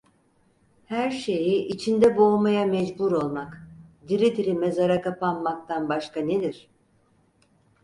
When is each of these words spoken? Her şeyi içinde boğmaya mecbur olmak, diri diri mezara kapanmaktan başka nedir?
Her 0.85 1.11
şeyi 1.11 1.65
içinde 1.67 2.17
boğmaya 2.17 2.65
mecbur 2.65 3.11
olmak, 3.11 3.67
diri 4.07 4.35
diri 4.37 4.53
mezara 4.53 5.01
kapanmaktan 5.01 5.89
başka 5.89 6.21
nedir? 6.21 6.67